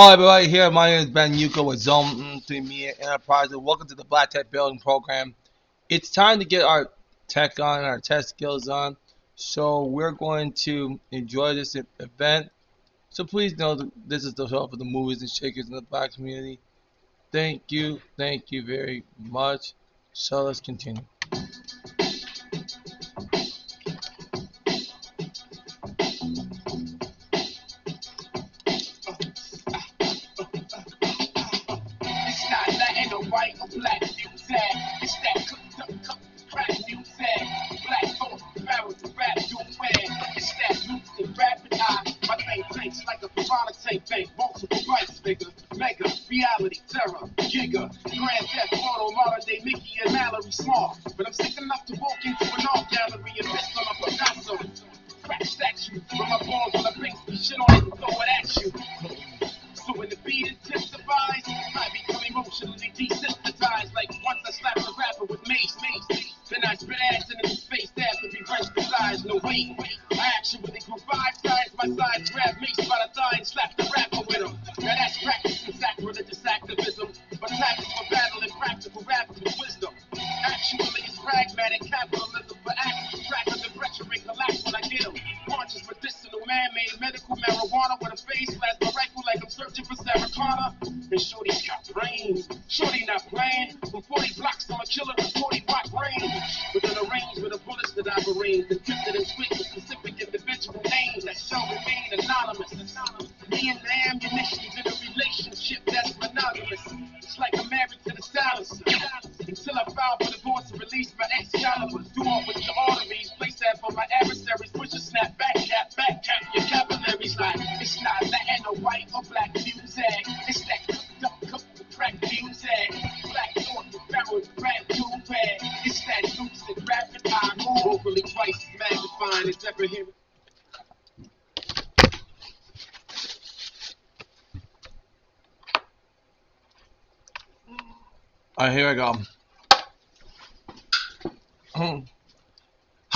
[0.00, 0.70] Hello everybody here.
[0.70, 4.48] My name is Ben Yuko with Zone 3 Media Enterprise welcome to the Black Tech
[4.48, 5.34] Building Program.
[5.88, 6.88] It's time to get our
[7.26, 8.96] tech on, our tech skills on.
[9.34, 12.48] So we're going to enjoy this event.
[13.10, 15.82] So please know that this is the help of the movers and shakers in the
[15.82, 16.60] black community.
[17.32, 19.72] Thank you, thank you very much.
[20.12, 21.02] So let's continue.
[87.78, 90.74] Marijuana with a face last my like I'm searching for Sarah Connor.
[91.10, 92.48] And Shorty's got brains.
[92.68, 93.30] Shorty not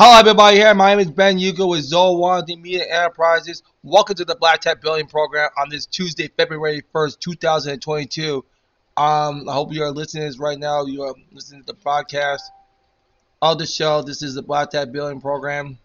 [0.04, 0.74] Hello everybody here.
[0.74, 3.62] My name is Ben Yugo with Zoe Media Enterprises.
[3.84, 8.44] Welcome to the Black Tech Building Program on this Tuesday, February 1st, 2022.
[8.96, 10.84] Um, I hope you are listening right now.
[10.86, 12.40] You are listening to the podcast
[13.42, 14.02] of the show.
[14.02, 15.78] This is the Black Tech Building Program.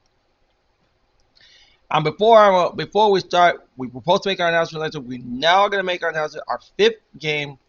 [1.92, 4.96] Um, before I, before we start, we were supposed to make our announcement.
[4.96, 6.44] We're now going to make our announcement.
[6.48, 7.60] Our fifth game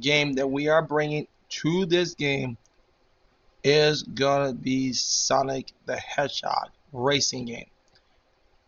[0.00, 1.28] game that we are bringing
[1.60, 2.56] to this game
[3.64, 7.70] is gonna be Sonic the Hedgehog racing game.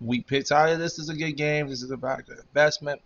[0.01, 1.69] We decided this is a good game.
[1.69, 3.01] This is a very good investment.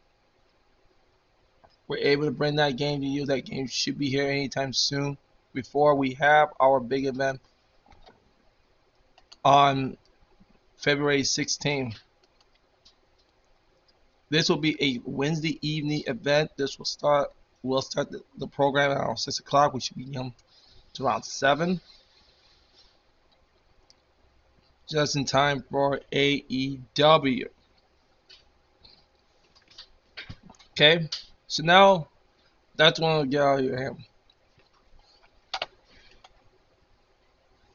[1.88, 3.26] We're able to bring that game to you.
[3.26, 5.18] That game should be here anytime soon.
[5.52, 7.40] Before we have our big event
[9.44, 9.96] on
[10.76, 11.96] February 16th.
[14.28, 16.52] This will be a Wednesday evening event.
[16.56, 19.74] This will start We'll start the, the program around 6 o'clock.
[19.74, 20.32] We should be um,
[20.94, 21.80] to around 7.
[24.88, 27.46] Just in time for AEW.
[30.72, 31.08] Okay,
[31.46, 32.08] so now
[32.76, 33.96] that's when we get out of here.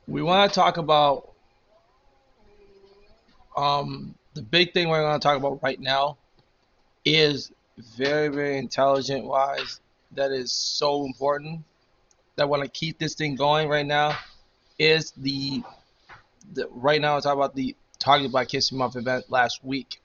[0.08, 1.32] We want to talk about
[3.56, 6.18] um, the big thing we're going to talk about right now
[7.06, 7.52] is
[7.98, 9.80] very very intelligent wise
[10.12, 11.62] that is so important
[12.36, 14.18] that want to keep this thing going right now
[14.78, 15.64] is the,
[16.54, 20.00] the right now I talk about the Target Black History Month event last week.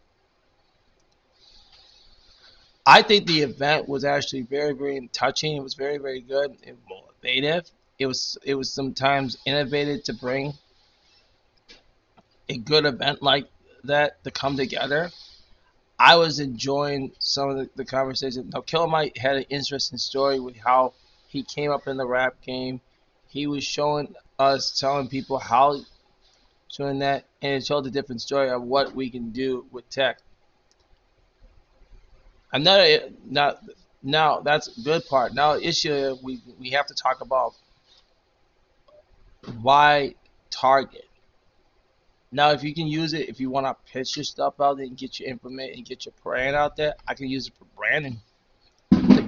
[2.87, 5.57] I think the event was actually very very touching.
[5.57, 7.71] It was very very good and motivative.
[7.99, 10.55] It was it was sometimes innovative to bring
[12.49, 13.47] a good event like
[13.85, 15.11] that to come together
[16.01, 18.49] I was enjoying some of the, the conversation.
[18.55, 20.95] Now, Killer Mike had an interesting story with how
[21.31, 22.81] he came up in the rap game.
[23.29, 25.81] He was showing us, telling people how
[26.77, 30.19] doing that, and it told a different story of what we can do with tech.
[32.53, 33.63] Another, not
[34.03, 35.35] now that's a good part.
[35.35, 37.55] Now, issue we we have to talk about
[39.63, 40.15] why
[40.51, 41.05] Target
[42.33, 44.87] now, if you can use it, if you want to pitch your stuff out there
[44.87, 47.65] and get your implement and get your brand out there, I can use it for
[47.77, 48.21] branding.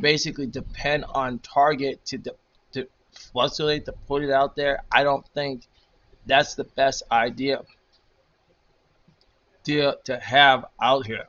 [0.03, 2.35] Basically depend on Target to de-
[2.73, 5.63] to fluctuate to put it out there, I don't think
[6.27, 7.63] that's the best idea
[9.65, 11.27] to to have out here.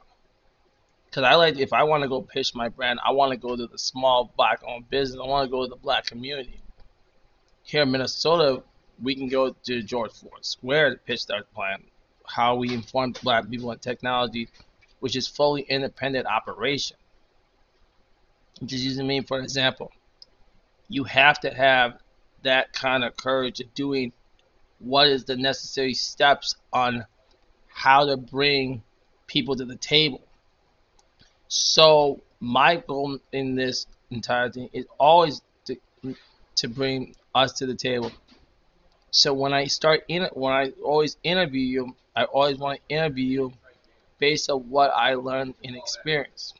[1.06, 3.56] Because I like, if I want to go pitch my brand, I want to go
[3.56, 5.22] to the small black owned business.
[5.24, 6.60] I want to go to the black community.
[7.62, 8.64] Here in Minnesota,
[9.00, 11.84] we can go to George Floyd Square to pitch our plan,
[12.26, 14.50] how we inform black people in technology,
[15.02, 16.98] which is fully independent operation.
[18.66, 19.92] Just using me for example,
[20.88, 22.00] you have to have
[22.44, 24.12] that kind of courage of doing
[24.80, 27.06] what is the necessary steps on
[27.68, 28.84] how to bring
[29.28, 30.22] people to the table.
[31.48, 35.78] So my goal in this entire thing is always to,
[36.56, 38.12] to bring us to the table.
[39.12, 43.26] So when I start in when I always interview you, I always want to interview
[43.26, 43.54] you
[44.20, 46.54] based on what I learned in experience.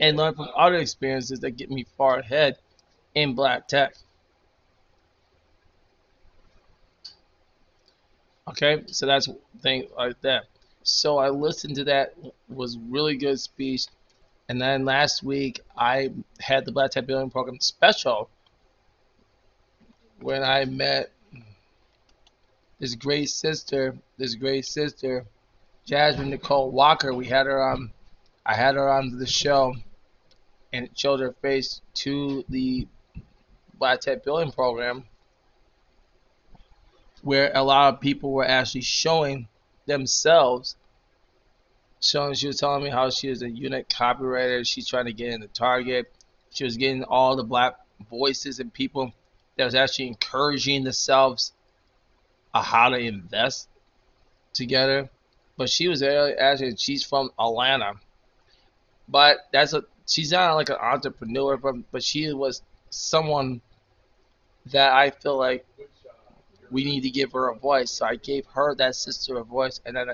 [0.00, 2.58] And learn from other experiences that get me far ahead
[3.14, 3.94] in black tech.
[8.48, 9.28] Okay, so that's
[9.60, 10.44] thing like that.
[10.82, 12.14] So I listened to that
[12.48, 13.86] was really good speech,
[14.48, 18.30] and then last week I had the Black Tech Building Program special
[20.20, 21.10] when I met
[22.78, 25.24] this great sister, this great sister,
[25.84, 27.12] Jasmine Nicole Walker.
[27.12, 27.90] We had her on,
[28.46, 29.74] I had her on the show,
[30.72, 32.86] and it showed her face to the
[33.74, 35.04] Black Tech Building Program
[37.22, 39.48] where a lot of people were actually showing
[39.86, 40.76] themselves.
[42.00, 44.64] Showing, she was telling me how she is a unit copywriter.
[44.64, 46.12] She's trying to get into Target.
[46.50, 47.74] She was getting all the black
[48.08, 49.12] voices and people
[49.56, 51.52] that was actually encouraging themselves
[52.54, 53.68] on how to invest
[54.52, 55.10] together.
[55.56, 57.94] But she was actually she's from Atlanta,
[59.08, 63.60] but that's a she's not like an entrepreneur, but but she was someone
[64.66, 65.66] that I feel like
[66.70, 67.90] we need to give her a voice.
[67.90, 70.08] So I gave her that sister a voice, and then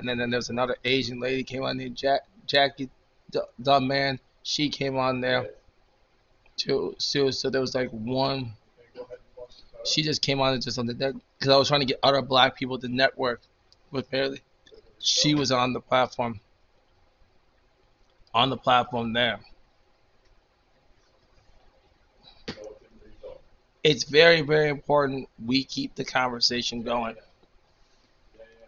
[0.00, 2.88] and then, then there's another Asian lady came on there, Jack, Jackie,
[3.30, 4.18] the, man.
[4.42, 5.50] She came on there
[6.56, 6.94] too.
[6.98, 8.54] So, so there was like one.
[9.84, 12.00] She just came on and just on the deck because I was trying to get
[12.02, 13.42] other black people to network
[13.90, 14.34] with her.
[14.98, 16.40] She was on the platform.
[18.32, 19.40] On the platform there.
[23.82, 27.16] it's very, very important we keep the conversation going.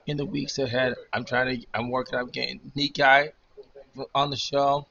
[0.06, 3.32] In the weeks ahead, I'm trying to, I'm working on getting Nikai
[4.14, 4.86] on the show.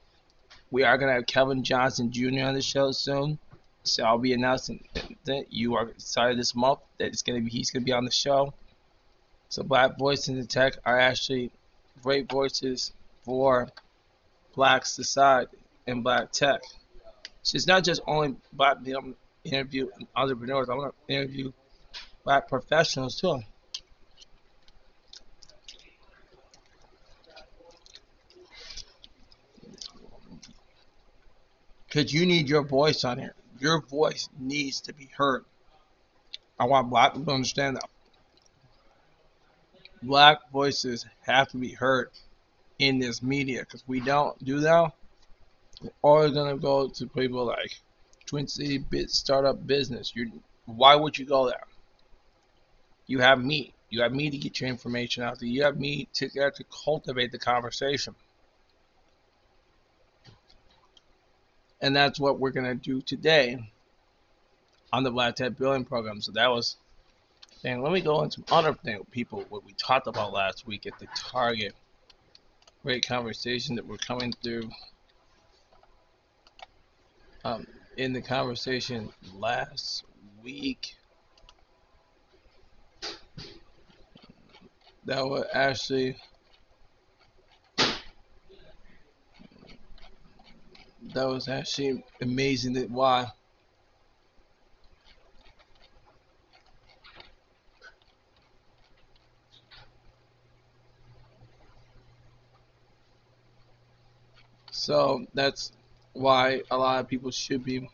[0.70, 2.44] We are gonna have Kevin Johnson Jr.
[2.44, 3.38] on the show soon,
[3.82, 4.84] so I'll be announcing
[5.24, 8.10] that you are excited this month that it's gonna be he's gonna be on the
[8.10, 8.54] show.
[9.50, 11.50] So Black Voices in Tech are actually
[12.02, 12.92] great voices
[13.22, 13.68] for
[14.54, 16.60] Black society and Black tech.
[17.42, 19.14] So it's not just only Black people I'm
[19.44, 20.68] interview entrepreneurs.
[20.68, 21.52] I want to interview
[22.24, 23.40] black professionals too.
[31.86, 33.34] Because you need your voice on here.
[33.58, 35.44] Your voice needs to be heard.
[36.58, 37.88] I want black people to understand that.
[40.02, 42.10] Black voices have to be heard
[42.82, 44.92] in this media because we don't do that.
[45.80, 47.78] We're always to go to people like
[48.26, 50.12] Twin City bit startup business.
[50.16, 51.64] You why would you go there?
[53.06, 53.72] You have me.
[53.88, 55.48] You have me to get your information out there.
[55.48, 58.16] You have me to to cultivate the conversation.
[61.80, 63.70] And that's what we're gonna do today
[64.92, 66.20] on the Black Tech Building Program.
[66.20, 66.76] So that was
[67.64, 70.98] and let me go into other thing people what we talked about last week at
[70.98, 71.76] the Target.
[72.82, 74.68] Great conversation that we're coming through.
[77.44, 80.04] Um, in the conversation last
[80.42, 80.94] week
[85.04, 86.16] that was actually
[91.14, 93.26] that was actually amazing that why
[104.92, 105.72] so that's
[106.12, 107.88] why a lot of people should be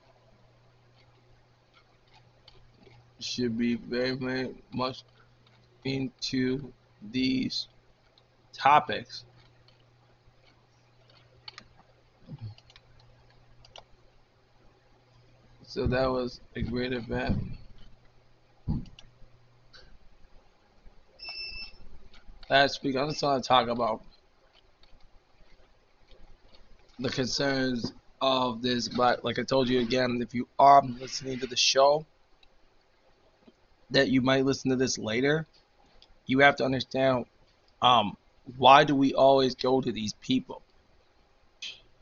[3.20, 5.04] should be very very much
[5.84, 6.72] into
[7.12, 7.68] these
[8.52, 9.24] topics.
[15.62, 17.40] So that was a great event.
[22.50, 24.02] Last week I just want to talk about
[26.98, 31.46] the concerns of this, but like I told you again, if you are listening to
[31.46, 32.04] the show,
[33.90, 35.46] that you might listen to this later,
[36.26, 37.24] you have to understand
[37.80, 38.16] um,
[38.56, 40.62] why do we always go to these people?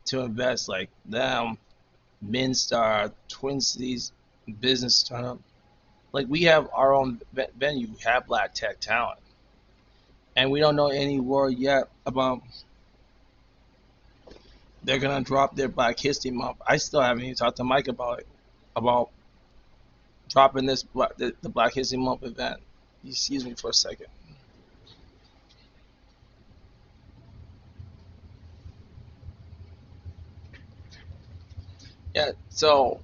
[0.07, 1.59] to invest like them,
[2.23, 4.13] Minnestar, Twin Cities,
[4.61, 5.39] Business Startup.
[6.13, 7.21] Like we have our own
[7.59, 9.21] venue, we have black tech talent,
[10.35, 12.41] and we don't know any word yet about
[14.87, 16.59] they're gonna drop their Black History Month.
[16.67, 18.29] I still haven't even talked to Mike about it,
[18.77, 19.11] about
[20.29, 20.85] dropping this
[21.19, 22.61] the, the Black History Month event.
[23.05, 24.07] Excuse me for a second.
[32.15, 33.01] Yeah, so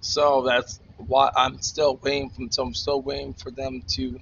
[0.00, 4.18] so that's why I'm still waiting from so I'm still waiting for them to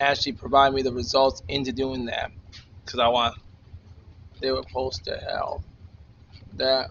[0.00, 2.30] actually provide me the results into doing that
[2.84, 3.34] because I want
[4.42, 5.60] they were supposed to have
[6.58, 6.90] that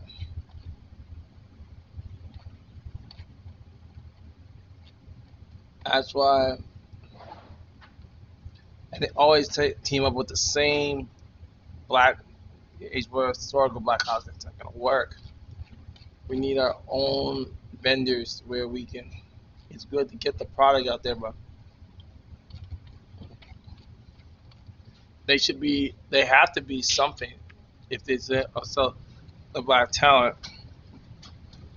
[5.86, 6.55] that's why
[8.93, 9.50] and they always
[9.84, 11.10] team up with the same
[11.88, 12.17] black
[12.81, 15.15] age historical black house that's not gonna work.
[16.27, 17.48] We need our own
[17.81, 19.12] vendors where we can
[19.70, 21.34] it's good to get the product out there but
[25.25, 27.31] they should be they have to be something
[27.91, 28.93] if there's a, a,
[29.55, 30.36] a black talent,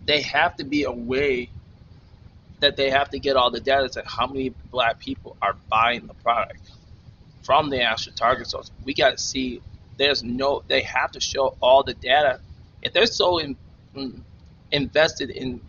[0.06, 1.50] they have to be a way
[2.60, 6.06] that they have to get all the data to how many black people are buying
[6.06, 6.60] the product
[7.42, 8.70] from the actual target source.
[8.84, 9.60] We got to see.
[9.98, 10.62] There's no.
[10.66, 12.40] They have to show all the data.
[12.82, 13.56] If they're so in,
[13.94, 14.24] in,
[14.70, 15.60] invested in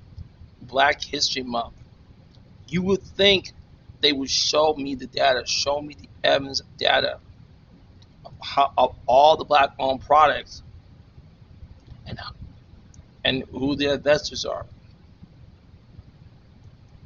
[0.62, 1.74] Black History Month,
[2.68, 3.52] you would think
[4.02, 7.20] they would show me the data, show me the evidence of data
[8.46, 10.62] how, of all the black owned products
[12.06, 12.20] and
[13.24, 14.66] and who the investors are.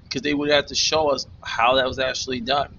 [0.04, 2.70] Because they would have to show us how that was actually done.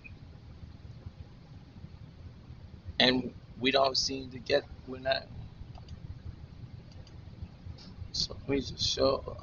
[2.98, 5.26] And we don't seem to get we're not.
[8.12, 9.38] So let me just show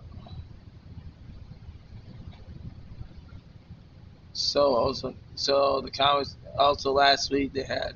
[4.33, 7.95] so also so the comments also last week they had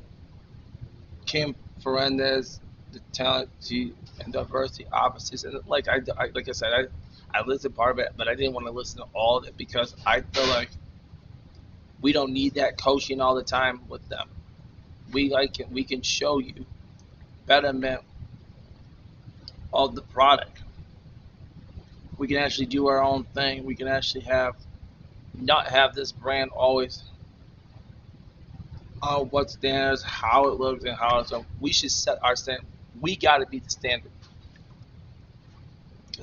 [1.31, 2.59] Kim Fernandez,
[2.91, 7.73] the talent and diversity offices, and like I, I like I said, I I listened
[7.73, 10.19] part of it, but I didn't want to listen to all of it because I
[10.19, 10.71] feel like
[12.01, 14.27] we don't need that coaching all the time with them.
[15.13, 16.65] We like we can show you
[17.45, 18.01] betterment
[19.71, 20.63] of the product.
[22.17, 23.63] We can actually do our own thing.
[23.63, 24.55] We can actually have
[25.33, 27.03] not have this brand always
[29.01, 31.31] uh, what standards, how it looks, and how it's.
[31.31, 31.45] Done.
[31.59, 32.65] We should set our standard.
[32.99, 34.11] We got to be the standard.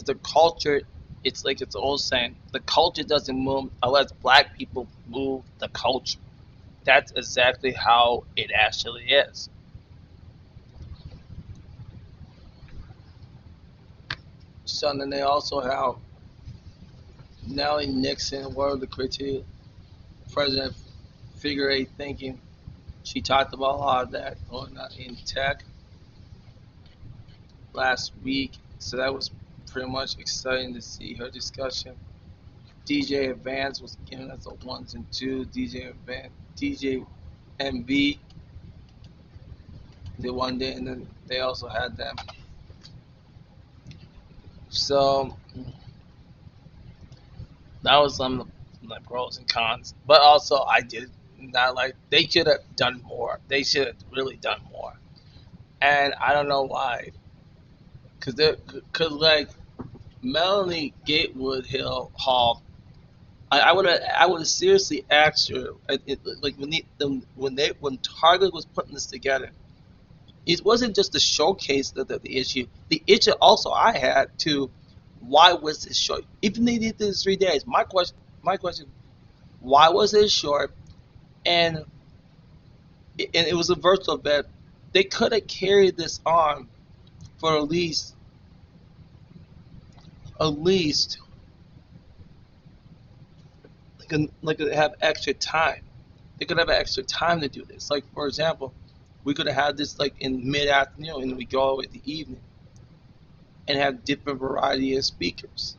[0.04, 0.82] The culture,
[1.24, 6.20] it's like it's old saying, the culture doesn't move unless black people move the culture.
[6.84, 9.48] That's exactly how it actually is.
[14.64, 15.96] So then they also have
[17.46, 19.42] Nellie Nixon, one of the criteria,
[20.30, 20.74] President
[21.34, 22.40] figure eight thinking
[23.08, 25.64] she talked about a lot of that going on in tech
[27.72, 28.58] last week.
[28.80, 29.30] So that was
[29.66, 31.94] pretty much exciting to see her discussion.
[32.84, 35.46] DJ Advance was giving us a ones and two.
[35.46, 37.02] DJ Advance, DJ
[37.58, 38.18] MV
[40.18, 42.14] the one day, and then they also had them.
[44.68, 45.34] So
[47.84, 48.50] that was some
[48.82, 53.40] like pros and cons, but also I did not like they should have done more.
[53.48, 54.92] They should have really done more,
[55.80, 57.12] and I don't know why.
[58.20, 58.54] Cause they,
[58.92, 59.48] cause like
[60.22, 62.62] Melanie Gatewood Hill Hall,
[63.50, 67.54] I, would have I would seriously asked her uh, it, like when they the, when
[67.54, 69.50] they when Target was putting this together,
[70.46, 72.66] it wasn't just the showcase that the, the issue.
[72.88, 74.70] The issue also I had to
[75.20, 76.24] why was this short?
[76.42, 77.66] Even they did this three days.
[77.66, 78.86] My question my question
[79.60, 80.72] why was it short?
[81.48, 81.78] And
[83.18, 84.44] and it was a virtual bet.
[84.92, 86.68] They could have carried this on
[87.38, 88.14] for at least
[90.38, 91.18] at least
[93.98, 95.82] like a, like have extra time.
[96.38, 97.90] They could have extra time to do this.
[97.90, 98.72] Like for example,
[99.24, 102.42] we could have had this like in mid afternoon and we go with the evening
[103.66, 105.76] and have different variety of speakers.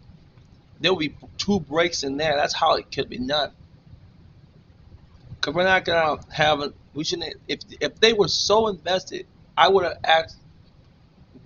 [0.79, 2.35] There will be two breaks in there.
[2.35, 3.51] That's how it could be done.
[5.41, 9.27] Cause we're not gonna have we shouldn't if if they were so invested,
[9.58, 10.38] I would have asked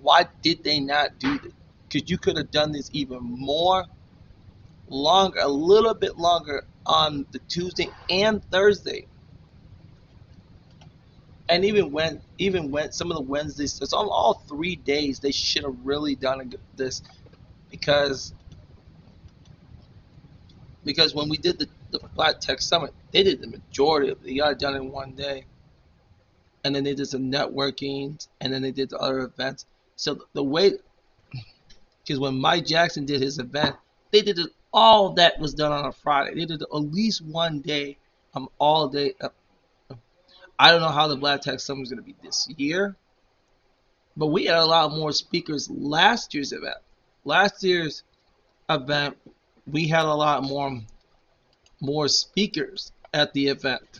[0.02, 1.54] why did they not do this?
[1.90, 3.86] Because you could have done this even more
[4.88, 9.08] longer, a little bit longer on the Tuesday and Thursday.
[11.50, 15.32] and even when even when some of the Wednesdays, it's on all three days, they
[15.32, 17.02] should have really done this
[17.72, 18.34] because
[20.86, 24.24] because when we did the, the Black Tech Summit, they did the majority of it.
[24.24, 25.46] They got done in one day.
[26.64, 29.66] And then they did some networking, and then they did the other events.
[29.96, 30.74] So the way,
[32.04, 33.76] because when Mike Jackson did his event,
[34.12, 36.36] they did it, all that was done on a Friday.
[36.36, 37.98] They did at least one day,
[38.34, 39.14] um, all day.
[39.20, 39.30] Uh,
[40.58, 42.96] I don't know how the Black Tech Summit is going to be this year,
[44.16, 46.78] but we had a lot more speakers last year's event.
[47.26, 48.04] Last year's
[48.70, 49.18] event
[49.66, 50.80] we had a lot more
[51.84, 54.00] more speakers at the event.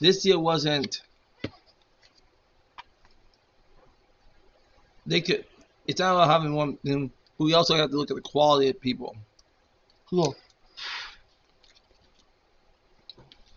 [0.00, 1.00] This year wasn't
[5.06, 5.44] they could
[5.86, 6.76] it's not about having one
[7.38, 9.16] we also have to look at the quality of people.
[10.08, 10.34] Cool.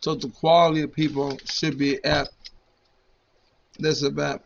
[0.01, 2.29] So the quality of people should be at
[3.79, 4.41] this event.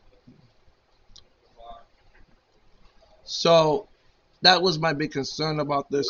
[3.25, 3.89] So
[4.41, 6.07] that was my big concern about this.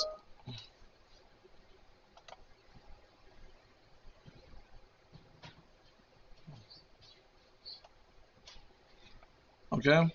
[9.77, 10.09] Okay,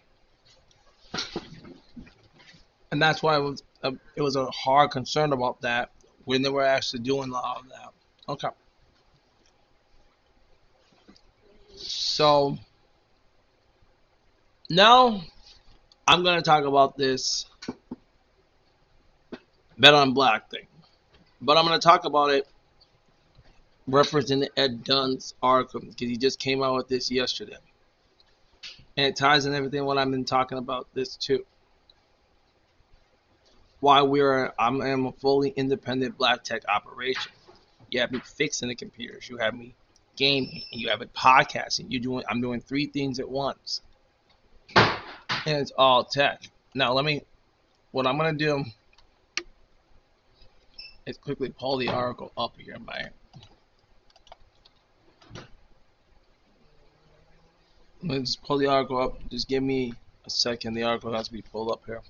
[2.90, 5.90] and that's why it was a, it was a hard concern about that
[6.24, 7.92] when they were actually doing a lot of that.
[8.28, 8.48] Okay.
[11.76, 12.58] So
[14.70, 15.22] now
[16.06, 17.46] I'm going to talk about this
[19.78, 20.66] Bet on Black thing.
[21.40, 22.46] But I'm going to talk about it
[23.88, 27.56] referencing Ed Dunn's article because he just came out with this yesterday.
[28.96, 31.44] And it ties in everything what I've been talking about this too.
[33.80, 37.32] Why we're I'm, I'm a fully independent black tech operation.
[37.90, 39.74] You have me fixing the computers, you have me
[40.16, 41.90] gaming, you have it podcasting.
[41.90, 43.80] You doing I'm doing three things at once.
[44.76, 46.42] And it's all tech.
[46.74, 47.22] Now let me
[47.90, 48.64] what I'm gonna do
[51.06, 53.06] let's quickly pull the article up here my
[58.02, 59.18] let's pull the article up.
[59.30, 59.94] Just give me
[60.26, 60.74] a second.
[60.74, 62.02] The article has to be pulled up here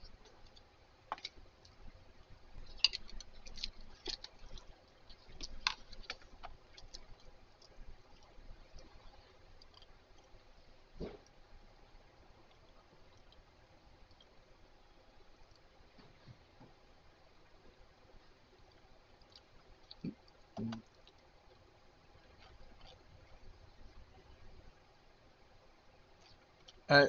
[26.93, 27.09] Okay,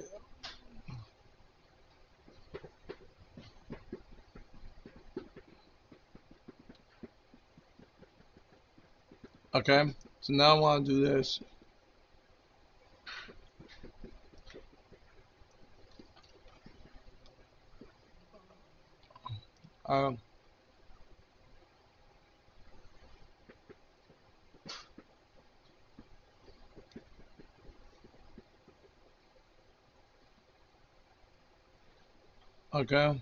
[10.21, 11.41] so now I want to do this.
[19.87, 20.17] Um,
[32.83, 33.17] Okay.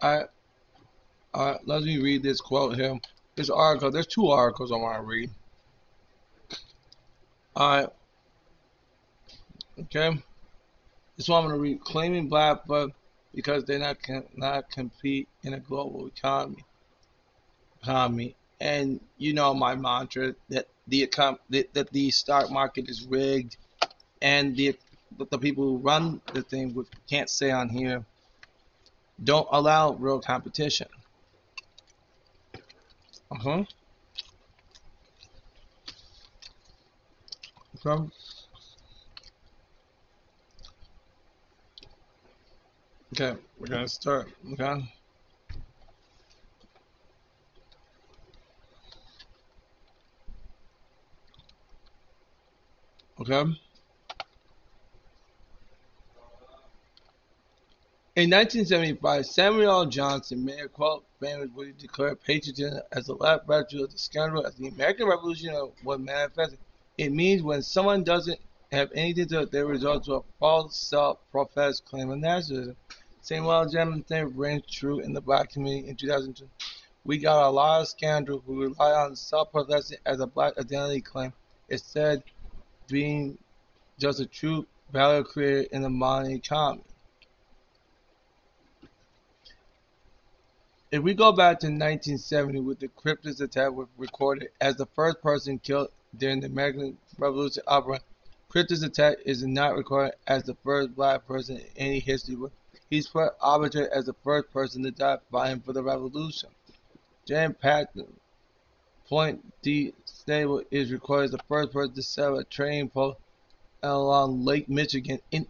[0.00, 0.22] I,
[1.34, 3.00] uh, let me read this quote here.
[3.34, 5.30] This article, there's two articles I want to read.
[7.56, 7.88] Alright.
[9.80, 10.22] Okay.
[11.16, 11.80] This one I'm going to read.
[11.80, 12.90] Claiming black, but
[13.34, 16.64] because they're not can not compete in a global economy.
[17.82, 21.08] Economy, and you know my mantra that the
[21.50, 23.56] that, that the stock market is rigged,
[24.20, 24.76] and the
[25.30, 28.04] the people who run the thing can't say on here.
[29.22, 30.88] Don't allow real competition.
[33.30, 33.64] Uh huh.
[37.86, 38.10] Okay.
[43.12, 44.30] Okay, we're gonna start.
[44.52, 44.99] Okay.
[53.20, 53.34] Okay.
[58.16, 60.42] In 1975, Samuel Johnson
[61.20, 65.06] famous where he declared patriotism as the last virtue of the scandal as the American
[65.06, 65.54] Revolution
[65.84, 66.58] was manifested.
[66.96, 68.40] It means when someone doesn't
[68.72, 72.76] have anything to they resort to a false self-professed claim of nationalism.
[73.20, 76.48] Samuel Johnson rings true in the black community in 2002.
[77.04, 81.34] We got a lot of scandals who rely on self-professing as a black identity claim.
[81.68, 82.22] It said
[82.90, 83.38] being
[83.98, 86.82] just a true value creator in the modern economy.
[90.92, 95.22] if we go back to 1970 with the Crispus Attucks was recorded as the first
[95.22, 98.00] person killed during the American Revolution opera,
[98.52, 102.52] Attucks is not recorded as the first black person in any history book.
[102.88, 106.50] He's put arbitrary as the first person to die fighting for the revolution.
[107.24, 108.08] Jean Baptiste
[109.10, 113.18] Point du Sable is required as the first person to set a train post
[113.82, 115.48] along Lake Michigan in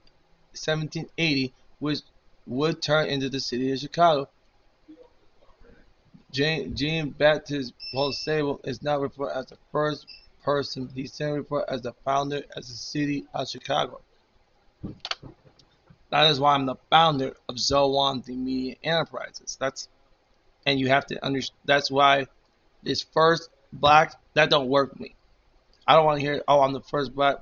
[0.52, 2.00] 1780, which
[2.46, 4.30] would turn into the city of Chicago.
[6.32, 10.06] Jean Baptiste Paul Sable is not referred as the first
[10.42, 10.88] person.
[10.94, 14.00] He's simply referred as the founder as the city of Chicago.
[16.08, 19.58] That is why I'm the founder of Zoan the Media Enterprises.
[19.60, 19.86] That's
[20.64, 21.58] and you have to understand.
[21.66, 22.26] That's why
[22.82, 25.14] this first black that don't work for me.
[25.86, 26.42] I don't want to hear.
[26.46, 27.38] Oh, I'm the first black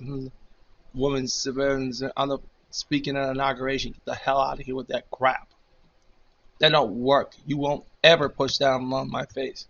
[0.95, 2.39] woman civilians on the
[2.71, 3.93] speaking at inauguration.
[3.93, 5.49] Get the hell out of here with that crap.
[6.61, 7.35] That don't work.
[7.47, 9.67] You won't ever push that on my face.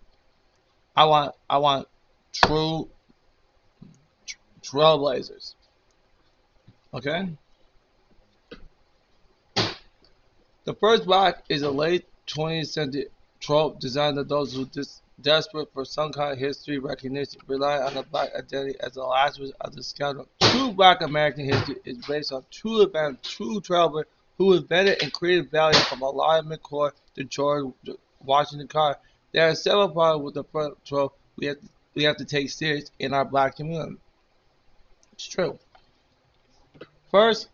[0.97, 1.89] I want I want
[2.33, 2.89] true
[4.63, 5.55] trailblazers.
[6.95, 7.29] Okay?
[10.65, 13.07] The first black is a late 20th century
[13.41, 17.95] trope designed to those who dis- desperate for some kind of history recognition, rely on
[17.95, 20.29] the black identity as the last of the scoundrel.
[20.41, 24.07] True black American history is based on true events, true travelers
[24.39, 27.73] who invented and created value from Elijah McCoy to George
[28.25, 28.99] Washington Carver.
[29.33, 32.51] There are several problems with the front row we have to, we have to take
[32.51, 33.97] serious in our black community.
[35.13, 35.59] It's true.
[37.11, 37.49] First,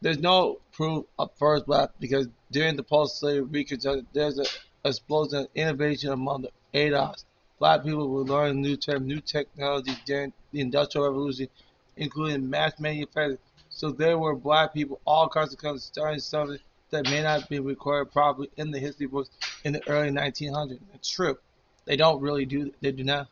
[0.00, 4.46] there's no proof of first black because during the post-slavery reconstruction, there's an
[4.84, 7.24] explosion of innovation among the ADOS.
[7.58, 11.48] Black people were learning new terms, new technologies during the Industrial Revolution,
[11.96, 13.38] including mass manufacturing.
[13.70, 16.58] So there were black people all across the country starting something
[16.90, 19.30] that may not be recorded properly in the history books
[19.64, 20.78] in the early 1900s.
[20.94, 21.38] It's true.
[21.86, 22.72] They don't really do.
[22.80, 23.28] They do not.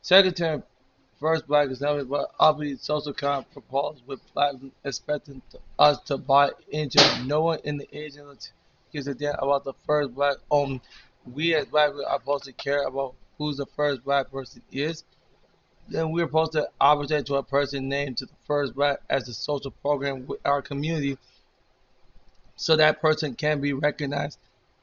[0.00, 0.62] Second term,
[1.20, 5.42] first black is nothing but uppity social kind proposed with black expecting
[5.78, 7.00] us to buy into.
[7.24, 8.26] No one in the Asian
[8.92, 10.80] gives a damn about the first black owned.
[11.30, 15.04] We as black people are supposed to care about who the first black person is
[15.88, 19.34] then we're supposed to arbitrate to a person named to the first black as a
[19.34, 21.18] social program with our community
[22.56, 24.38] so that person can be recognized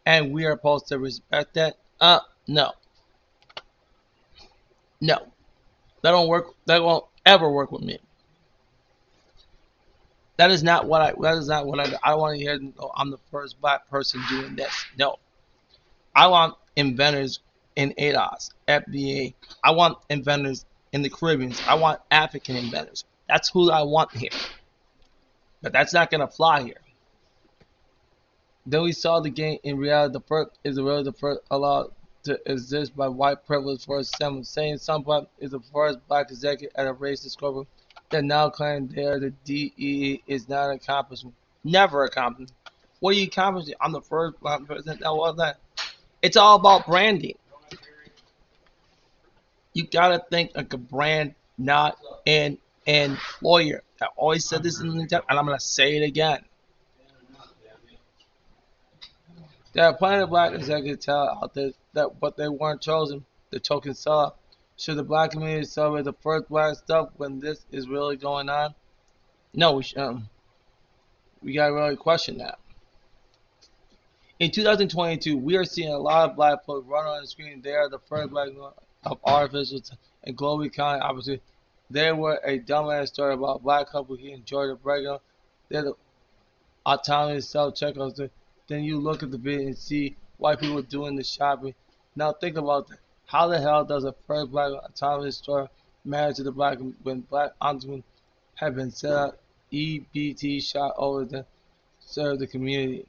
[0.05, 1.77] and we are supposed to respect that?
[1.99, 2.73] Uh no.
[5.01, 5.17] No.
[6.01, 7.99] That don't work that won't ever work with me.
[10.37, 11.95] That is not what i that is not what i do.
[12.03, 14.73] i want to hear oh, i'm the first black person doing this.
[14.97, 15.17] No
[16.15, 17.39] i want inventors
[17.75, 19.33] in ADOS, FBA.
[19.63, 21.53] I want inventors in the Caribbean.
[21.67, 23.05] I want African inventors.
[23.27, 24.31] That's who I want here.
[25.61, 26.81] But that's not gonna fly here.
[28.65, 30.13] Then we saw the game in reality.
[30.13, 31.91] The first is really the first allowed
[32.23, 36.87] to exist by white privilege for assembly, saying someone is the first black executive at
[36.87, 37.65] a race discovery
[38.09, 41.35] that now claim they are the DEE is not an accomplishment.
[41.63, 42.53] Never accomplished.
[42.99, 43.75] What are you accomplishing?
[43.79, 45.59] I'm the first black president that was that.
[46.21, 47.35] It's all about branding
[49.73, 53.83] you gotta think like a brand, not an employer.
[54.01, 56.43] I always said this in the time, and I'm gonna say it again.
[59.73, 63.25] There are plenty of black executives out there that, but they weren't chosen.
[63.51, 64.31] The token seller.
[64.77, 68.73] Should the black community celebrate the first black stuff when this is really going on?
[69.53, 69.97] No, we should.
[69.97, 70.29] Um,
[71.41, 72.59] we gotta really question that.
[74.39, 77.61] In 2022, we are seeing a lot of black folks run on the screen.
[77.61, 78.47] They are the first black
[79.03, 79.81] of artificial
[80.23, 81.43] and global economic opportunity.
[81.89, 85.19] There were a dumbass story about a black couple here in Georgia Brego.
[85.67, 85.93] They're the
[86.85, 88.29] autonomous self checkouts.
[88.67, 91.75] Then you look at the video and see white people doing the shopping.
[92.15, 92.99] Now think about that.
[93.25, 95.69] How the hell does a first black autonomous store
[96.05, 98.05] matter to the black when black entrepreneurs
[98.55, 99.41] have been set up
[99.73, 101.45] EBT shot over to
[101.99, 103.05] serve the community?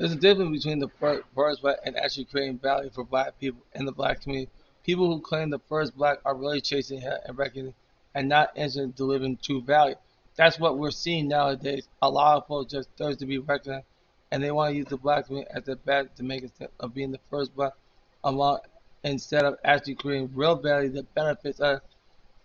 [0.00, 0.88] There's a difference between the
[1.34, 4.50] first black and actually creating value for black people in the black community.
[4.82, 7.74] People who claim the first black are really chasing and reckoning
[8.14, 9.96] and not interested in delivering true value.
[10.36, 11.86] That's what we're seeing nowadays.
[12.00, 13.84] A lot of folks just thirst to be recognized
[14.30, 16.94] and they want to use the black community as a badge to make it of
[16.94, 17.74] being the first black
[18.24, 18.60] among
[19.04, 21.82] instead of actually creating real value that benefits us.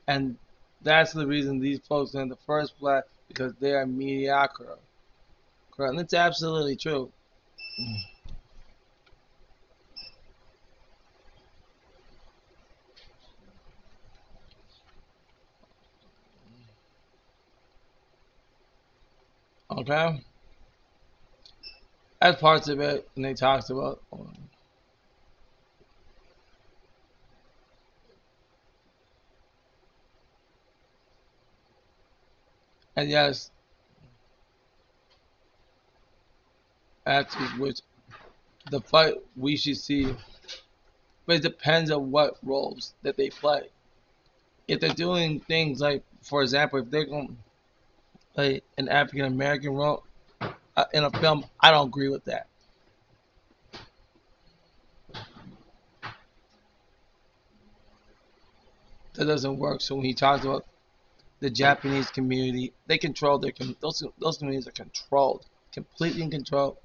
[0.10, 0.36] And
[0.82, 4.78] that's the reason these folks are the first black because they are mediocre.
[5.72, 5.91] Correct.
[5.91, 7.13] And it's absolutely true.
[19.72, 20.22] Okay.
[22.22, 24.02] That's parts of it, and they talked about.
[32.96, 33.52] And yes,
[37.06, 37.82] that's which
[38.72, 40.15] the fight we should see.
[41.26, 43.70] But it depends on what roles that they play.
[44.68, 47.36] If they're doing things like, for example, if they're going to
[48.34, 50.04] play an African American role
[50.76, 52.48] uh, in a film, I don't agree with that.
[59.13, 59.82] That doesn't work.
[59.82, 60.65] So when he talks about
[61.39, 66.78] the Japanese community, they control their those those communities are controlled, completely in control.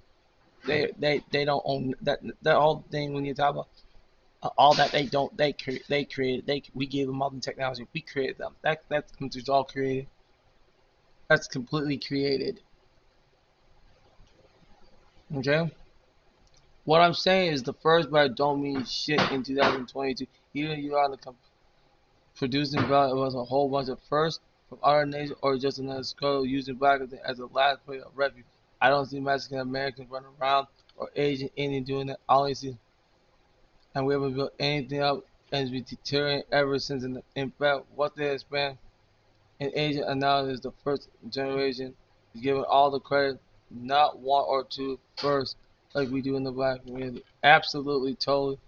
[0.66, 3.68] They they they don't own that that whole thing when you talk about.
[4.42, 7.40] Uh, all that they don't they cre- they created they we gave them all the
[7.40, 7.87] technology.
[7.92, 8.57] We created them.
[8.62, 9.12] That that's
[9.49, 10.07] all created.
[11.29, 12.61] That's completely created.
[15.37, 15.70] Okay?
[16.85, 21.09] What I'm saying is the first bite don't mean shit in 2022 either you are
[21.09, 21.37] the comp-
[22.35, 26.44] producing value was a whole bunch of first from other nations or just another skull
[26.44, 28.46] using black as a last point of refuge
[28.80, 30.66] I don't see Mexican Americans running around
[30.96, 32.20] or Asian Indian doing that.
[32.28, 32.76] I only see,
[33.94, 37.04] and we haven't built anything up and it's been deteriorating ever since.
[37.04, 38.78] In, in fact, what they expand
[39.58, 41.94] in Asia and now is the first generation
[42.34, 43.40] is given all the credit,
[43.70, 45.56] not one or two first,
[45.94, 47.24] like we do in the black community.
[47.42, 48.58] Absolutely, totally.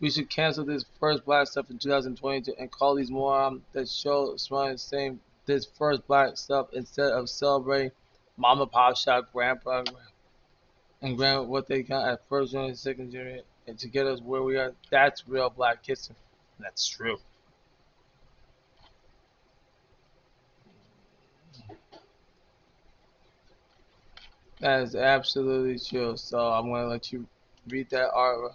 [0.00, 4.36] We should cancel this first black stuff in 2022 and call these morons that show
[4.36, 7.90] smiling same this first black stuff instead of celebrating
[8.36, 9.82] mama pop shop grandpa
[11.02, 14.42] and grandma what they got at first generation second generation and to get us where
[14.42, 16.16] we are that's real black kissing.
[16.60, 17.18] That's true.
[24.60, 26.16] That is absolutely true.
[26.16, 27.26] So i'm going to let you
[27.68, 28.54] read that article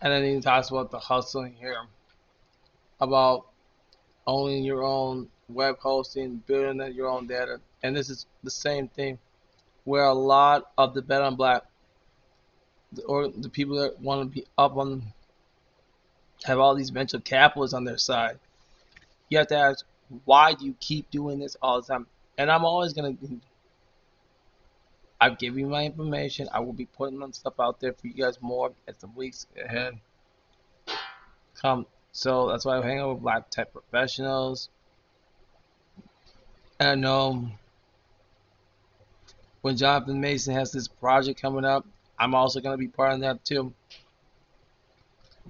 [0.00, 1.76] And then he talks about the hustling here,
[3.00, 3.46] about
[4.26, 7.60] owning your own web hosting, building your own data.
[7.82, 9.18] And this is the same thing
[9.84, 11.62] where a lot of the bet on black
[13.06, 15.02] or the people that want to be up on
[16.44, 18.38] have all these venture capitalists on their side.
[19.28, 19.84] You have to ask,
[20.24, 22.06] why do you keep doing this all the time?
[22.36, 23.16] And I'm always gonna
[25.22, 26.48] I've given you my information.
[26.52, 29.46] I will be putting on stuff out there for you guys more as the weeks
[29.56, 30.00] ahead
[31.54, 31.86] come.
[32.10, 34.68] So that's why I hang out with black tech professionals.
[36.80, 37.46] And know
[39.60, 41.86] when Jonathan Mason has this project coming up,
[42.18, 43.72] I'm also going to be part of that too.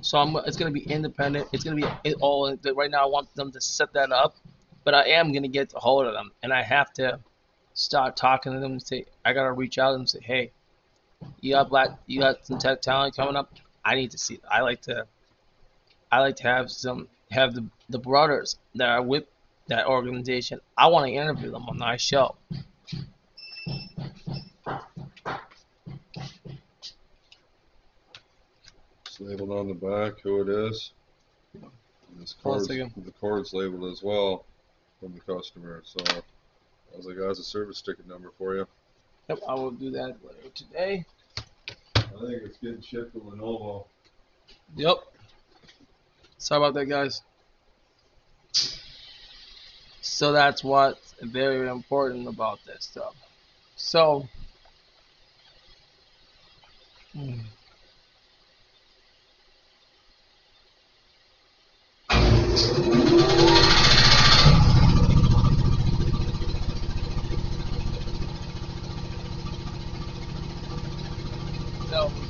[0.03, 1.49] So I'm, it's going to be independent.
[1.51, 2.55] It's going to be it all.
[2.75, 4.37] Right now, I want them to set that up,
[4.85, 7.21] but I am going to get a hold of them, and I have to
[7.75, 10.53] start talking to them and say, I gotta reach out and say, hey,
[11.41, 13.53] you got black, you got some tech talent coming up.
[13.85, 14.41] I need to see.
[14.51, 15.07] I like to,
[16.11, 19.25] I like to have some, have the the brothers that are with
[19.69, 20.61] that organization.
[20.77, 22.37] I want to interview them on my show.
[29.07, 30.93] It's labeled on the back who it is.
[32.19, 34.45] this card's, the card's labeled as well
[35.01, 35.83] from the customer.
[35.85, 36.03] So
[36.99, 38.67] as I got a service ticket number for you.
[39.29, 41.05] Yep, I will do that later today.
[41.97, 43.87] I think it's getting shipped to Lenovo.
[44.77, 44.97] Yep.
[46.39, 47.23] Sorry about that, guys.
[50.01, 53.15] So that's what's very important about this stuff.
[53.77, 54.29] So,
[57.13, 57.41] hmm.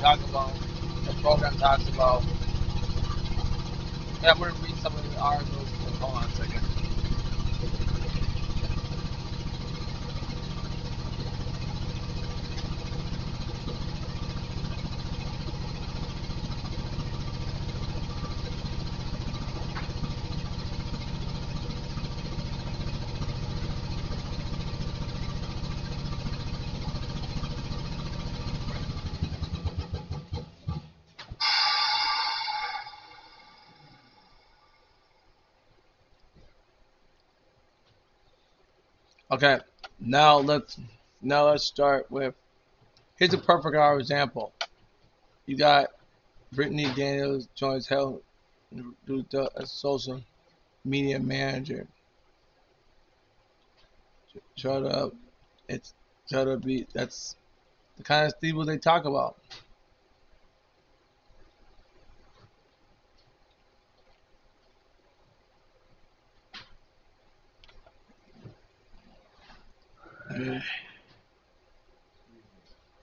[0.03, 0.53] talk about,
[1.07, 2.25] the program talks about.
[4.23, 5.69] Yeah, I'm going to read some of the articles.
[6.01, 6.63] Hold on a second.
[39.33, 39.61] Okay,
[39.99, 40.79] now let's
[41.23, 42.35] now let's start with
[43.17, 44.53] here's a perfect hour example.
[45.47, 45.89] You got
[46.53, 48.21] Brittany Daniels joins Hell
[49.07, 50.21] Ruta as social
[50.85, 51.87] media manager.
[54.55, 55.15] Shut up.
[55.67, 55.95] It's
[56.31, 57.37] gotta be that's
[57.97, 59.39] the kind of people they talk about.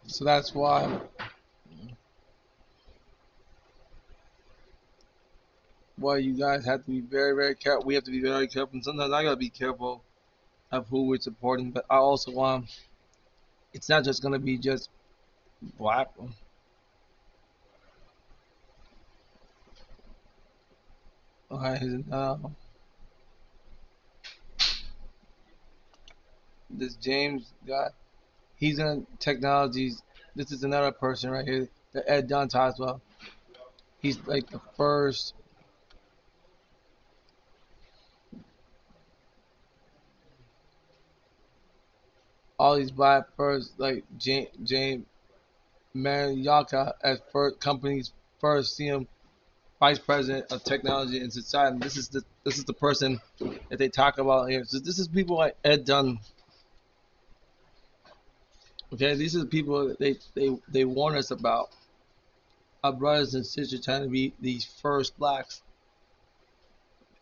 [0.08, 1.00] So that's why
[5.98, 7.86] why you guys have to be very, very careful.
[7.86, 8.74] We have to be very careful.
[8.74, 10.04] And sometimes I gotta be careful
[10.72, 11.72] of who we're supporting.
[11.72, 12.68] But I also want um,
[13.74, 14.90] it's not just gonna be just
[15.78, 16.08] black.
[21.52, 22.38] Alright, uh,
[26.70, 27.90] this James guy,
[28.56, 30.04] he's in technologies.
[30.36, 33.02] This is another person right here, the Ed talks about.
[34.02, 35.34] He's like the first
[42.58, 45.06] all these black first like James James
[45.96, 49.08] Manyika as first companies first see him
[49.80, 51.78] vice president of technology and society.
[51.80, 53.20] This is the this is the person
[53.70, 54.66] that they talk about here.
[54.66, 56.20] So this is people like Ed Dunn.
[58.94, 61.70] Okay, these are the people they they they warn us about.
[62.84, 65.62] Our brothers and sisters trying to be these first blacks.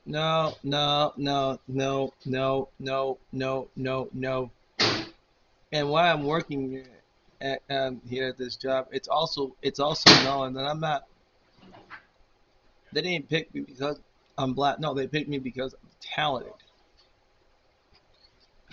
[0.05, 4.51] No, no, no, no, no, no, no, no, no
[5.71, 6.85] and while I'm working
[7.41, 11.03] at, um, here at this job, it's also it's also known that I'm not.
[12.93, 13.99] They didn't pick me because
[14.37, 14.79] I'm black.
[14.79, 16.53] No, they picked me because I'm talented.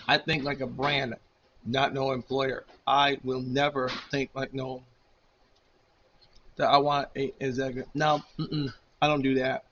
[0.07, 1.15] I think like a brand,
[1.65, 2.65] not no employer.
[2.85, 4.83] I will never think like no.
[6.57, 7.89] That I want a executive.
[7.93, 8.21] No,
[9.01, 9.65] I don't do that.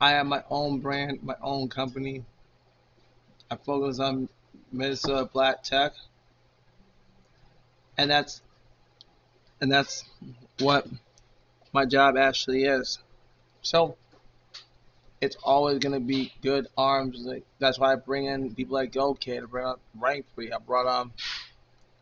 [0.00, 2.24] I have my own brand, my own company.
[3.50, 4.28] I focus on
[4.72, 5.92] Minnesota Black Tech,
[7.96, 8.42] and that's
[9.60, 10.04] and that's
[10.58, 10.86] what
[11.72, 12.98] my job actually is.
[13.62, 13.96] So
[15.22, 17.20] it's always gonna be good arms.
[17.24, 19.42] Like that's why I bring in people like Go Kid.
[19.42, 20.52] I bring up Rank Free.
[20.52, 21.12] I brought um,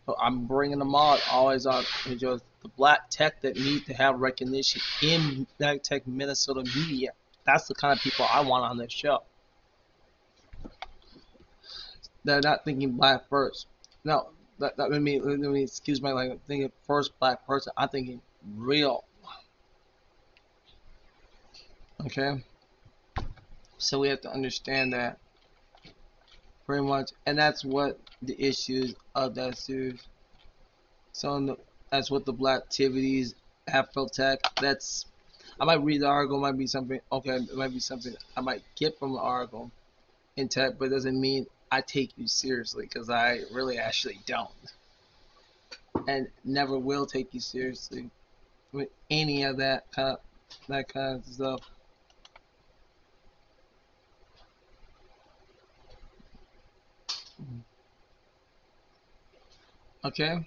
[0.09, 0.15] on.
[0.21, 1.85] I'm bringing them all always on.
[2.17, 7.11] Just the black tech that need to have recognition in Black Tech Minnesota media.
[7.45, 9.23] That's the kind of people I want on this show
[12.25, 13.67] they're not thinking black first.
[14.05, 16.41] No, that, that let me let me excuse my language.
[16.47, 17.73] Thinking first black person.
[17.77, 18.21] I'm thinking
[18.57, 19.05] real.
[22.07, 22.43] Okay.
[23.81, 25.19] So we have to understand that
[26.67, 30.07] pretty much, and that's what the issues of that series.
[31.13, 31.57] So the,
[31.91, 33.35] that's what the black activities,
[33.69, 34.39] Afrotech.
[34.61, 35.07] That's
[35.59, 36.39] I might read the article.
[36.39, 37.01] Might be something.
[37.11, 39.71] Okay, it might be something I might get from the article
[40.37, 44.51] in tech, but it doesn't mean I take you seriously because I really actually don't.
[46.07, 48.11] And never will take you seriously
[48.73, 50.19] with any of that kind of,
[50.69, 51.61] that kind of stuff.
[60.05, 60.47] Okay.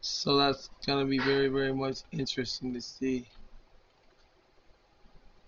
[0.00, 3.26] So that's gonna be very, very much interesting to see.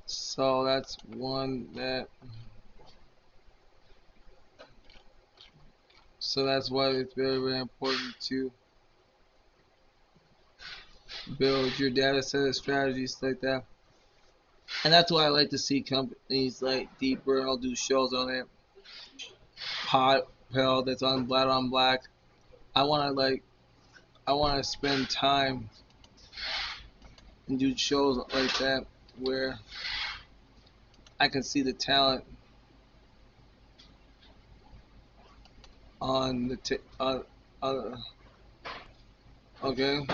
[0.06, 2.08] So that's one that
[6.18, 8.50] so that's why it's very very important to
[11.38, 13.64] build your data set of strategies like that.
[14.82, 18.46] And that's why I like to see companies like Deeper I'll do shows on it.
[19.87, 22.02] Podpal that's on Black on Black.
[22.74, 23.42] I wanna like
[24.26, 25.70] I wanna spend time
[27.49, 28.86] and do shows like that
[29.18, 29.59] where
[31.20, 32.24] I can see the talent
[36.01, 37.24] on the t on,
[37.62, 38.03] on
[39.62, 40.07] okay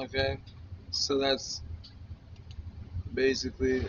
[0.00, 0.38] okay.
[0.90, 1.62] So that's
[3.14, 3.86] basically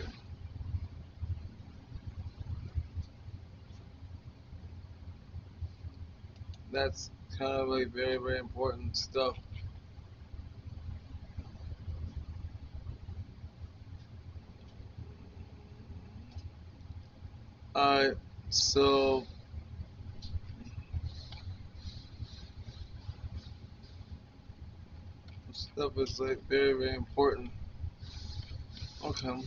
[6.70, 9.36] that's kind of like very very important stuff.
[17.74, 18.16] Alright
[18.50, 19.24] so
[25.72, 27.50] stuff is like very very important.
[29.04, 29.40] Okay.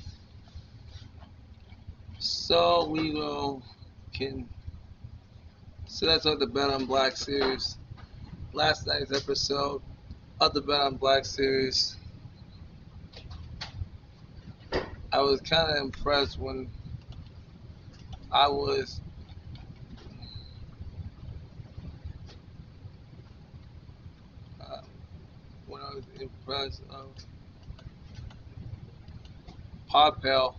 [2.19, 3.61] So we go
[4.13, 4.49] can
[5.87, 7.77] so that's all the Bet on Black series.
[8.53, 9.81] Last night's episode
[10.41, 11.95] of the Bet on Black series.
[15.11, 16.69] I was kind of impressed when
[18.31, 18.99] I was
[24.59, 24.81] uh,
[25.67, 27.15] when I was impressed of
[29.89, 30.55] Podpal,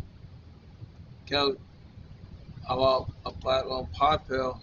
[1.26, 1.56] Kel,
[2.70, 4.58] about a platform Podpal.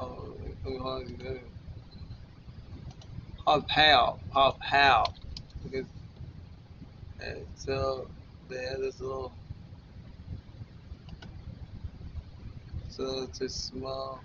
[0.00, 0.36] Oh,
[3.46, 5.12] Podpal, Podpal,
[5.62, 5.86] because
[7.20, 8.08] and so
[8.48, 9.32] they had this little
[12.88, 14.22] so it's a small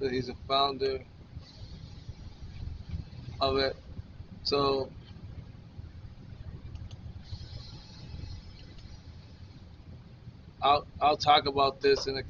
[0.00, 0.98] so he's a founder
[3.40, 3.76] of it
[4.42, 4.90] so
[10.62, 12.22] I'll I'll talk about this in a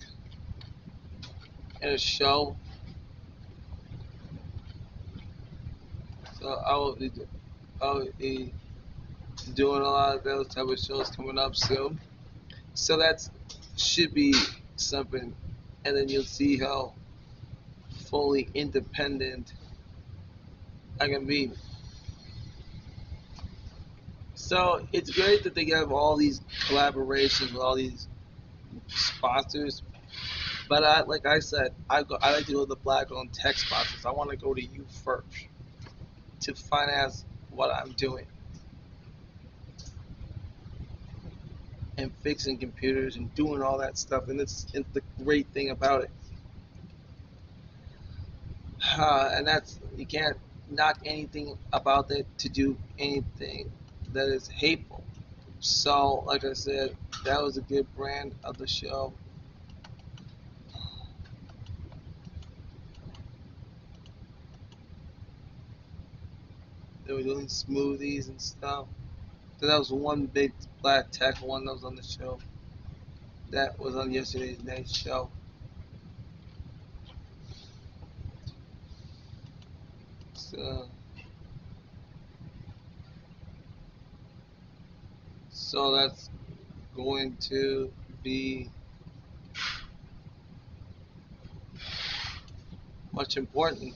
[1.83, 2.57] in a show
[6.41, 7.13] So I will be,
[7.83, 8.55] I will be
[9.55, 12.01] doing a lot of those type of shows coming up soon.
[12.73, 13.29] So that
[13.77, 14.35] should be
[14.77, 15.35] something,
[15.85, 16.95] and then you'll see how
[18.11, 19.53] fully independent
[21.01, 21.53] I can be.
[24.35, 28.09] So it's great that they have all these collaborations with all these
[28.89, 29.83] sponsors.
[30.69, 33.57] But I, like I said, I go, I like to go to the black-owned tech
[33.57, 34.05] sponsors.
[34.05, 35.27] I want to go to you first
[36.43, 38.27] to finance what I'm doing.
[41.97, 44.29] And fixing computers and doing all that stuff.
[44.29, 46.11] And it's, it's the great thing about it.
[48.99, 50.37] Uh, and that's, you can't
[50.69, 53.71] knock anything about it to do anything
[54.13, 55.05] that is hateful.
[55.61, 59.13] So, like I said, that was a good brand of the show.
[67.07, 68.87] They were doing smoothies and stuff.
[69.59, 72.39] So that was one big black tech one that was on the show.
[73.51, 75.31] That was on yesterday's night show.
[80.51, 80.89] So,
[85.51, 86.31] so that's
[86.97, 87.93] going to
[88.25, 88.69] be
[93.13, 93.95] much important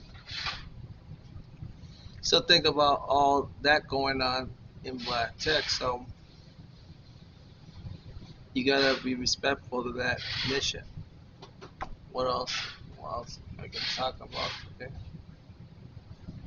[2.25, 4.49] so think about all that going on
[4.83, 5.69] in black tech.
[5.69, 6.03] So
[8.55, 10.17] you gotta be respectful to that
[10.49, 10.81] mission.
[12.11, 12.51] What else?
[12.97, 14.49] What else I can talk about?
[14.81, 14.91] Okay.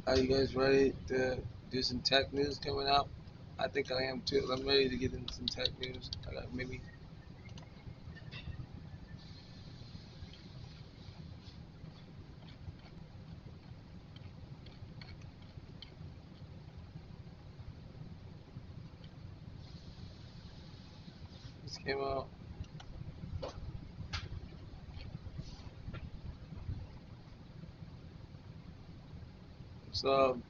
[0.08, 1.36] Are you guys ready to
[1.70, 3.10] do some tech news coming up?
[3.58, 4.48] I think I am too.
[4.50, 6.10] I'm ready to get into some tech news.
[6.26, 6.80] I got maybe
[21.84, 22.28] came out.
[29.98, 30.40] So,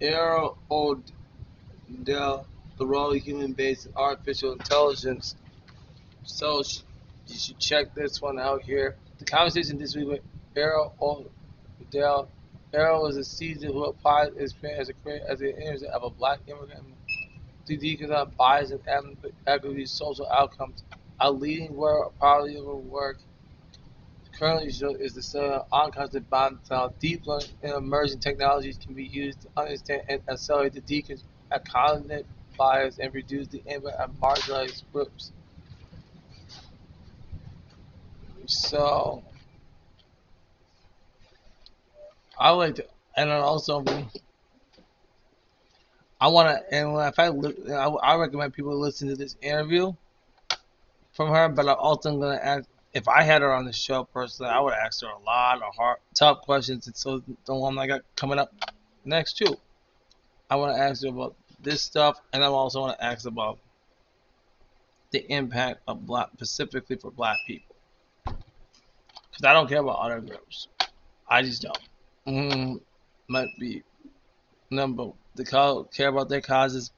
[0.00, 2.46] Aero Odell,
[2.76, 5.36] the raw human-based artificial intelligence.
[6.24, 6.64] So
[7.28, 8.96] you should check this one out here.
[9.20, 10.20] The conversation this week with
[10.56, 12.28] Aero Odell.
[12.74, 14.90] Aero is a season who applied his experience
[15.28, 16.82] as a as an of a black immigrant
[17.66, 19.16] deacons are bias and
[19.46, 20.82] equity social outcomes.
[21.20, 23.18] A leading world, body of work
[24.38, 25.22] currently is the
[25.52, 30.20] of unconscious bond how deep learning and emerging technologies can be used to understand and
[30.28, 32.26] accelerate the deacons at cognitive
[32.56, 35.32] bias and reduce the impact of marginalized groups.
[38.46, 39.22] So,
[42.38, 42.86] I like to,
[43.16, 43.84] and also
[46.20, 47.28] I want to, and if I,
[47.74, 49.92] I, I recommend people listen to this interview
[51.12, 51.48] from her.
[51.48, 52.68] But I'm also am gonna ask
[52.98, 55.72] if I had her on the show personally, I would ask her a lot of
[55.76, 56.88] hard, tough questions.
[56.88, 58.52] And so the one I got coming up
[59.04, 59.56] next too,
[60.50, 63.60] I want to ask her about this stuff, and I also want to ask about
[65.12, 67.76] the impact of black, specifically for black people,
[68.24, 70.66] because I don't care about other groups.
[71.28, 71.78] I just don't.
[72.26, 72.80] Mm,
[73.28, 73.84] might be
[74.70, 76.90] number to care about their causes.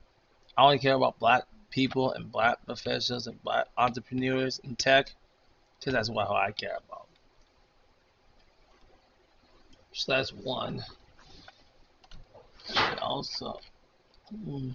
[0.57, 5.15] I only care about black people and black professionals and black entrepreneurs in tech.
[5.81, 7.07] Because that's what I care about.
[9.93, 10.85] So that's one.
[13.01, 13.59] Also,
[14.33, 14.75] mm,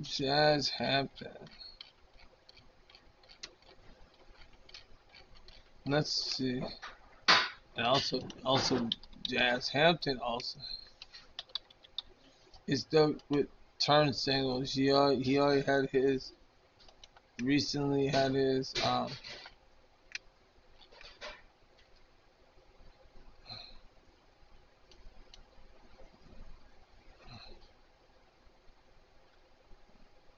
[0.00, 1.28] Jazz Hampton.
[5.86, 6.62] Let's see.
[7.76, 8.88] And also, also
[9.22, 10.58] Jazz Hampton also
[12.66, 13.48] is the with
[13.84, 14.72] turn singles.
[14.72, 16.32] He already, he already had his.
[17.42, 19.08] Recently had his um.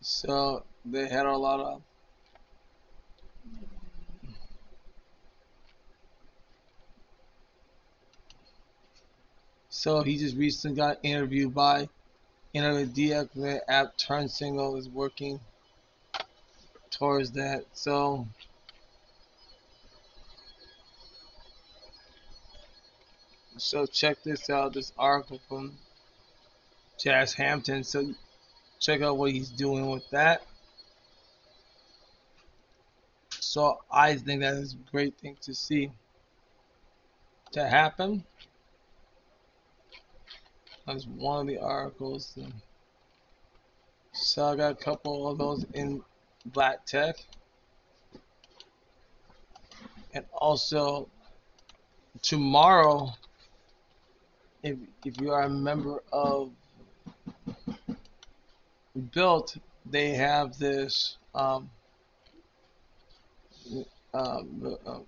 [0.01, 1.83] So they had a lot of
[9.69, 11.89] So he just recently got interviewed by,
[12.55, 15.41] you know, the DX app TurnSignl is working
[16.91, 17.65] towards that.
[17.73, 18.29] So
[23.57, 25.73] so check this out, this article from
[26.97, 27.83] Jazz Hampton.
[27.83, 28.15] So
[28.79, 30.43] check out what he's doing with that.
[33.31, 35.91] So I think that is a great thing to see
[37.51, 38.25] to happen.
[40.87, 42.39] That's one of the articles.
[44.13, 46.03] So I got a couple of those in
[46.47, 47.17] Black Tech.
[50.13, 51.09] And also
[52.23, 53.11] tomorrow,
[54.63, 56.53] if if you are a member of
[59.13, 61.17] Built, they have this.
[61.35, 61.69] Um,
[64.13, 64.43] uh,
[64.87, 64.99] uh,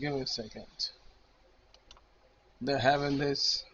[0.00, 0.66] give me a second.
[2.60, 3.64] They're having this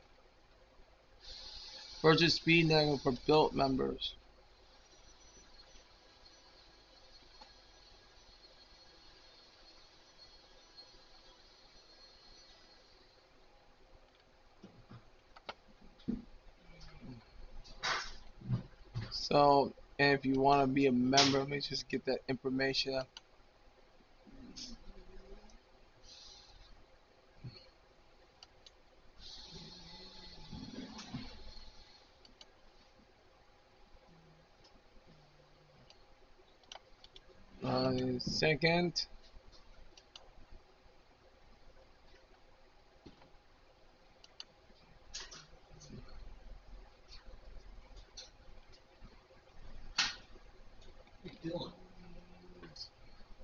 [2.03, 4.15] Virtual speed network for built members.
[19.11, 23.03] So, if you want to be a member, let me just get that information.
[38.19, 39.07] Second.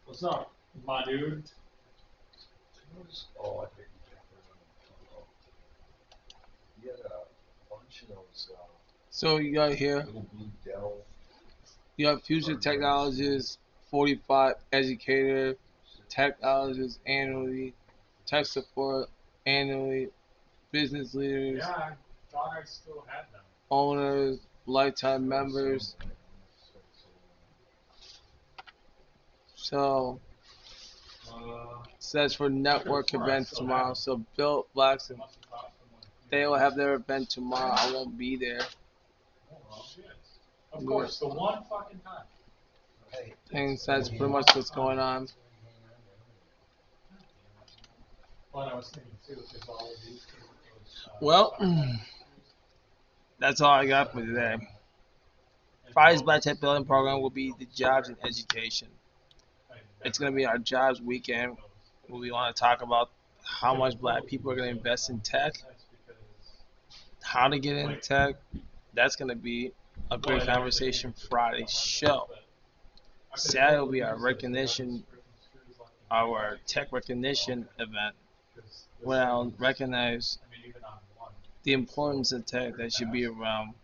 [0.04, 0.52] What's up,
[0.86, 1.44] my dude?
[3.42, 3.88] Oh, I think
[6.82, 7.10] you had a
[7.70, 8.50] bunch of those.
[8.52, 8.58] Uh,
[9.08, 10.06] so you got here.
[11.96, 13.58] You have Future Technologies
[13.94, 15.56] 45 educator
[16.08, 17.72] technologists annually,
[18.26, 19.08] tech support
[19.46, 20.08] annually,
[20.72, 21.92] business leaders, yeah, I
[22.28, 23.42] thought I still had them.
[23.70, 25.94] owners, lifetime members.
[29.54, 30.18] So,
[31.32, 33.94] uh, that's for network events tomorrow.
[33.94, 35.20] So Bill Blackson,
[36.30, 37.74] they will have their event tomorrow.
[37.76, 38.58] I won't be there.
[39.52, 39.84] Oh,
[40.72, 42.24] of course, the one fucking time.
[43.52, 45.28] And that's pretty much what's going on.
[51.20, 51.56] Well,
[53.38, 54.56] that's all I got for today.
[55.92, 58.88] Friday's Black Tech Building Program will be the jobs and education.
[60.04, 61.56] It's going to be our jobs weekend.
[62.08, 63.10] We want to talk about
[63.44, 65.54] how much black people are going to invest in tech,
[67.22, 68.36] how to get into tech.
[68.92, 69.72] That's going to be
[70.10, 72.28] a great conversation Friday show.
[73.36, 75.04] Saturday will be our recognition,
[76.10, 78.14] our tech recognition event,
[79.00, 80.38] where I'll recognize
[81.64, 83.74] the importance of tech that should be around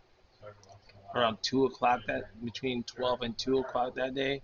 [1.13, 4.41] around two o'clock that between twelve and two o'clock that day.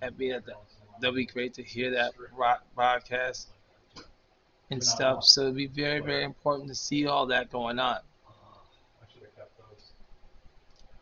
[0.00, 0.54] That'd be at the,
[1.00, 2.12] that'll be great to hear that
[2.74, 3.48] broadcast
[4.70, 5.24] and stuff.
[5.24, 7.98] So it'd be very very important to see all that going on.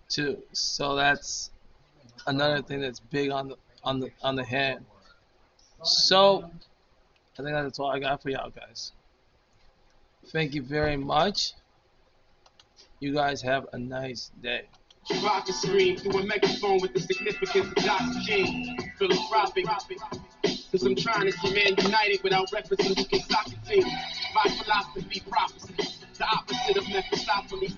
[0.08, 0.42] Too.
[0.52, 1.50] So that's
[2.26, 4.84] another thing that's big on the on the on the hand.
[5.82, 6.50] So
[7.38, 8.92] I think that's all I got for y'all guys.
[10.28, 11.54] Thank you very much.
[13.00, 14.68] You guys have a nice day.
[15.22, 18.20] Rock a scream through a megaphone with the significance of Dr.
[18.26, 18.78] King.
[18.98, 19.64] Philanthropic.
[20.70, 23.84] Cause I'm trying to man united without referencing who can the team.
[24.34, 25.99] My philosophy prophecy.
[26.20, 27.72] The opposite of Mephistopheles,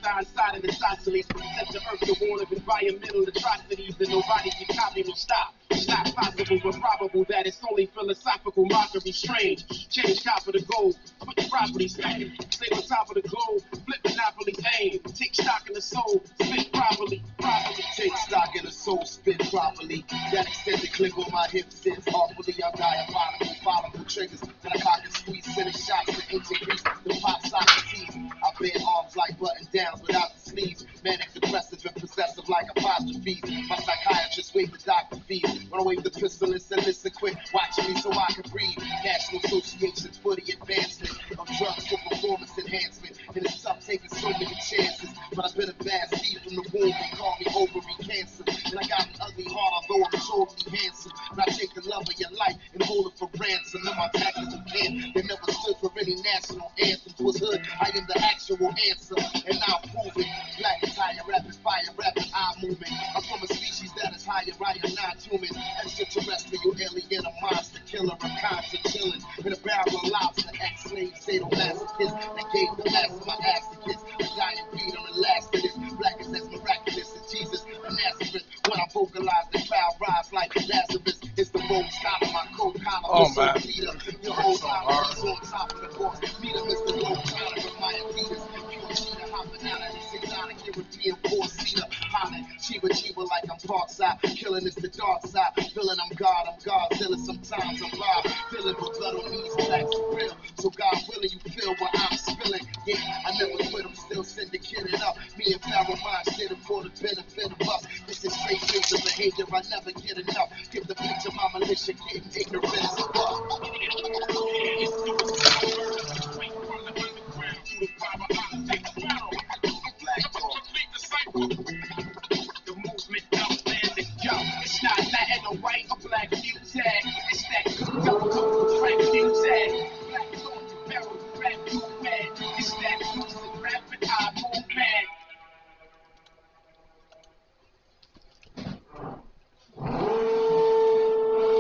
[0.56, 1.26] of the Isosceles,
[1.56, 5.14] set the earth to warn of environmental atrocities, and nobody can copy me.
[5.16, 5.54] Stop.
[5.72, 9.88] It's not possible but probable that it's only philosophical mockery strange.
[9.88, 12.32] Change copper to gold, put the properties fame.
[12.50, 15.00] Stay on top of the globe, flip monopoly aim.
[15.14, 17.84] Take stock in the soul, spit properly, properly.
[17.96, 20.04] Take stock in the soul, spit properly.
[20.32, 22.54] That extended clip on my hip sits awfully.
[22.62, 24.40] I'm diabolical, follow triggers.
[24.40, 26.82] Then I cock and squeeze, sending shots to ancient Greece.
[27.04, 28.14] The pop Socrates.
[28.44, 30.86] I bear arms like button downs without sleeves.
[31.04, 33.40] Manic, depressive, and possessive like apostrophes.
[33.68, 35.66] My psychiatrist wait the doctor fees.
[35.70, 37.36] Run away with the pistol and send this quick.
[37.52, 38.78] Watching me so I can breathe.
[39.04, 43.18] National Associations for the advancement of drugs for performance enhancement.
[43.34, 45.10] And it's tough taking so many chances.
[45.34, 46.92] But I've been a bad seed from the womb.
[46.92, 48.44] They call me ovary cancer.
[48.46, 51.12] And I got an ugly heart, although I'm totally handsome.
[51.34, 53.82] But I take the love of your life and hold it for ransom.
[53.86, 55.12] And my tactical can.
[55.14, 57.18] They never stood for any national anthems.
[57.18, 59.16] Was hood, I am the actual answer.